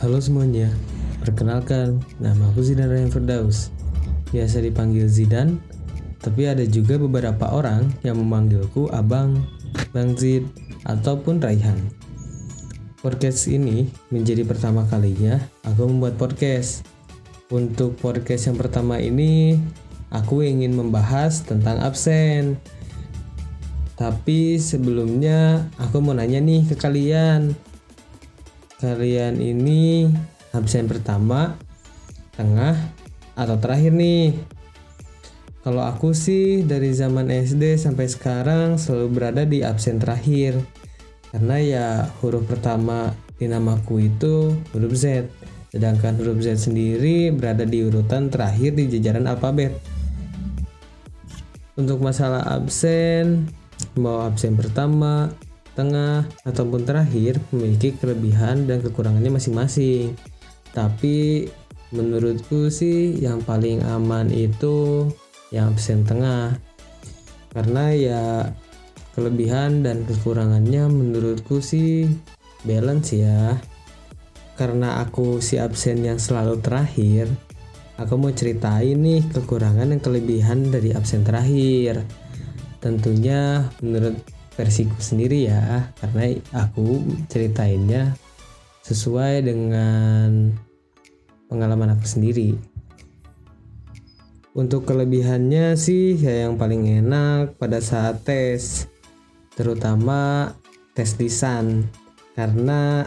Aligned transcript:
Halo 0.00 0.16
semuanya, 0.16 0.72
perkenalkan 1.20 2.00
nama 2.16 2.48
aku 2.48 2.64
Zidan 2.64 2.88
Ryan 2.88 3.12
Firdaus. 3.12 3.68
Biasa 4.32 4.64
dipanggil 4.64 5.04
Zidan, 5.12 5.60
tapi 6.24 6.48
ada 6.48 6.64
juga 6.64 6.96
beberapa 6.96 7.52
orang 7.52 7.92
yang 8.00 8.16
memanggilku 8.16 8.88
Abang, 8.96 9.44
Bang 9.92 10.16
Zid, 10.16 10.48
ataupun 10.88 11.44
Raihan. 11.44 11.76
Podcast 13.04 13.44
ini 13.52 13.92
menjadi 14.08 14.40
pertama 14.48 14.88
kalinya 14.88 15.36
aku 15.68 15.84
membuat 15.84 16.16
podcast. 16.16 16.80
Untuk 17.52 18.00
podcast 18.00 18.48
yang 18.48 18.56
pertama 18.56 18.96
ini, 18.96 19.60
aku 20.08 20.40
ingin 20.40 20.80
membahas 20.80 21.44
tentang 21.44 21.76
absen. 21.76 22.56
Tapi 24.00 24.56
sebelumnya 24.56 25.68
aku 25.76 26.00
mau 26.00 26.16
nanya 26.16 26.40
nih 26.40 26.64
ke 26.72 26.80
kalian 26.80 27.52
kalian 28.80 29.36
ini 29.38 30.08
absen 30.56 30.88
pertama, 30.88 31.60
tengah, 32.32 32.74
atau 33.36 33.56
terakhir 33.60 33.92
nih? 33.92 34.34
Kalau 35.60 35.84
aku 35.84 36.16
sih 36.16 36.64
dari 36.64 36.88
zaman 36.96 37.28
SD 37.28 37.76
sampai 37.76 38.08
sekarang 38.08 38.80
selalu 38.80 39.08
berada 39.12 39.44
di 39.44 39.60
absen 39.60 40.00
terakhir. 40.00 40.56
Karena 41.30 41.56
ya 41.60 41.86
huruf 42.24 42.48
pertama 42.48 43.12
di 43.36 43.44
namaku 43.44 44.08
itu 44.08 44.56
huruf 44.72 44.96
Z. 44.96 45.28
Sedangkan 45.68 46.16
huruf 46.16 46.40
Z 46.40 46.64
sendiri 46.64 47.28
berada 47.30 47.68
di 47.68 47.84
urutan 47.84 48.32
terakhir 48.32 48.72
di 48.72 48.88
jajaran 48.88 49.28
alfabet. 49.28 49.76
Untuk 51.76 52.00
masalah 52.00 52.40
absen, 52.56 53.46
mau 54.00 54.24
absen 54.24 54.56
pertama, 54.56 55.28
tengah, 55.74 56.26
ataupun 56.46 56.86
terakhir 56.86 57.38
memiliki 57.54 57.94
kelebihan 57.96 58.66
dan 58.66 58.82
kekurangannya 58.82 59.34
masing-masing. 59.34 60.14
Tapi 60.70 61.48
menurutku 61.90 62.70
sih 62.70 63.18
yang 63.18 63.42
paling 63.42 63.82
aman 63.82 64.30
itu 64.30 65.06
yang 65.50 65.74
absen 65.74 66.06
tengah. 66.06 66.54
Karena 67.50 67.84
ya 67.90 68.24
kelebihan 69.18 69.82
dan 69.82 70.06
kekurangannya 70.06 70.86
menurutku 70.86 71.58
sih 71.58 72.06
balance 72.62 73.14
ya. 73.14 73.58
Karena 74.54 75.02
aku 75.02 75.40
si 75.40 75.56
absen 75.56 76.04
yang 76.04 76.20
selalu 76.20 76.60
terakhir, 76.60 77.26
aku 77.96 78.14
mau 78.20 78.30
ceritain 78.30 78.96
nih 78.96 79.24
kekurangan 79.32 79.90
dan 79.90 80.00
kelebihan 80.04 80.68
dari 80.68 80.92
absen 80.92 81.24
terakhir. 81.24 82.04
Tentunya 82.78 83.66
menurut 83.80 84.20
versiku 84.60 85.00
sendiri 85.00 85.48
ya 85.48 85.88
karena 85.96 86.36
aku 86.52 87.00
ceritainnya 87.32 88.12
sesuai 88.84 89.40
dengan 89.48 90.52
pengalaman 91.48 91.96
aku 91.96 92.04
sendiri. 92.04 92.60
Untuk 94.52 94.84
kelebihannya 94.84 95.78
sih 95.80 96.20
ya 96.20 96.44
yang 96.44 96.60
paling 96.60 96.84
enak 97.00 97.56
pada 97.56 97.80
saat 97.80 98.20
tes 98.20 98.84
terutama 99.56 100.52
tes 100.92 101.16
lisan. 101.16 101.88
Karena 102.36 103.06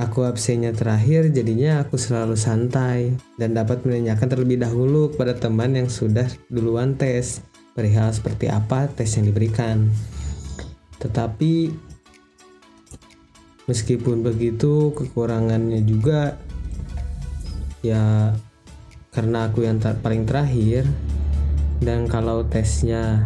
aku 0.00 0.24
absennya 0.24 0.72
terakhir 0.72 1.28
jadinya 1.30 1.84
aku 1.84 2.00
selalu 2.00 2.34
santai 2.34 3.14
dan 3.36 3.52
dapat 3.52 3.84
menanyakan 3.84 4.28
terlebih 4.32 4.58
dahulu 4.64 5.12
kepada 5.12 5.36
teman 5.36 5.76
yang 5.76 5.92
sudah 5.92 6.26
duluan 6.48 6.96
tes 6.96 7.44
perihal 7.76 8.08
seperti 8.08 8.48
apa 8.48 8.88
tes 8.88 9.12
yang 9.20 9.28
diberikan 9.28 9.92
tetapi 11.00 11.72
meskipun 13.64 14.20
begitu 14.20 14.92
kekurangannya 14.92 15.80
juga 15.86 16.36
ya 17.80 18.36
karena 19.10 19.48
aku 19.48 19.64
yang 19.66 19.80
ter 19.80 19.96
paling 19.98 20.28
terakhir. 20.28 20.84
Dan 21.80 22.12
kalau 22.12 22.44
tesnya 22.44 23.24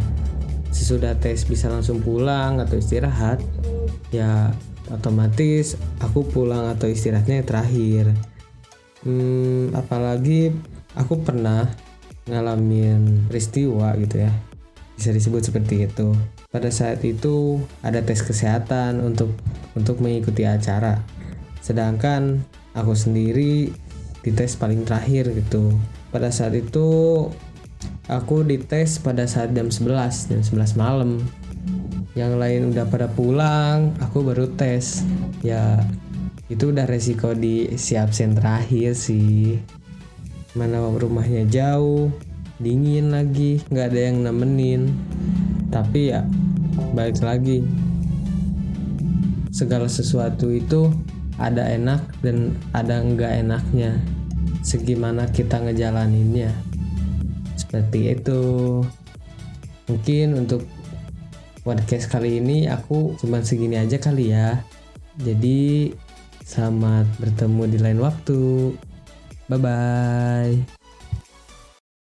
sesudah 0.71 1.19
tes 1.19 1.43
bisa 1.43 1.67
langsung 1.67 1.99
pulang 1.99 2.63
atau 2.63 2.79
istirahat 2.79 3.43
ya 4.15 4.55
otomatis 4.95 5.75
aku 5.99 6.23
pulang 6.23 6.71
atau 6.71 6.87
istirahatnya 6.87 7.43
terakhir. 7.43 8.15
Hmm, 9.03 9.75
apalagi 9.75 10.55
aku 10.95 11.19
pernah 11.27 11.67
ngalamin 12.31 13.27
peristiwa 13.27 13.93
gitu 13.99 14.23
ya 14.23 14.54
bisa 14.95 15.11
disebut 15.11 15.43
seperti 15.43 15.91
itu 15.91 16.15
pada 16.55 16.71
saat 16.71 17.03
itu 17.03 17.59
ada 17.83 17.99
tes 17.99 18.23
kesehatan 18.23 19.03
untuk 19.03 19.35
untuk 19.75 19.99
mengikuti 19.99 20.47
acara. 20.47 21.03
Sedangkan 21.59 22.47
aku 22.79 22.95
sendiri 22.95 23.75
dites 24.23 24.55
paling 24.55 24.87
terakhir 24.87 25.35
gitu. 25.35 25.75
Pada 26.15 26.31
saat 26.31 26.55
itu 26.55 26.87
aku 28.07 28.47
dites 28.47 29.03
pada 29.03 29.27
saat 29.27 29.51
jam 29.51 29.67
11, 29.67 30.31
jam 30.31 30.43
11 30.47 30.79
malam. 30.79 31.19
Yang 32.15 32.33
lain 32.39 32.63
udah 32.71 32.87
pada 32.87 33.11
pulang, 33.11 33.91
aku 33.99 34.23
baru 34.23 34.47
tes. 34.55 35.03
Ya 35.43 35.83
itu 36.47 36.71
udah 36.71 36.87
resiko 36.87 37.35
di 37.35 37.75
si 37.75 37.99
absen 37.99 38.39
terakhir 38.39 38.95
sih. 38.95 39.59
Mana 40.55 40.87
rumahnya 40.87 41.51
jauh, 41.51 42.15
dingin 42.59 43.11
lagi, 43.11 43.63
nggak 43.71 43.87
ada 43.93 44.01
yang 44.11 44.17
nemenin. 44.27 44.93
Tapi 45.71 46.15
ya 46.15 46.23
balik 46.95 47.23
lagi. 47.23 47.67
Segala 49.55 49.87
sesuatu 49.87 50.51
itu 50.51 50.91
ada 51.39 51.67
enak 51.67 52.03
dan 52.23 52.55
ada 52.75 53.03
enggak 53.03 53.43
enaknya. 53.43 53.99
Segimana 54.63 55.31
kita 55.31 55.63
ngejalaninnya. 55.63 56.51
Seperti 57.59 58.15
itu. 58.15 58.43
Mungkin 59.85 60.47
untuk 60.47 60.65
podcast 61.65 62.09
kali 62.09 62.41
ini 62.41 62.67
aku 62.69 63.19
cuman 63.21 63.43
segini 63.43 63.79
aja 63.79 63.99
kali 63.99 64.33
ya. 64.33 64.63
Jadi 65.21 65.93
selamat 66.43 67.07
bertemu 67.23 67.63
di 67.71 67.79
lain 67.79 68.01
waktu. 68.03 68.43
Bye 69.47 69.61
bye 69.61 70.84